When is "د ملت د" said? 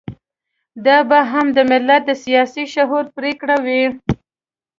1.57-2.11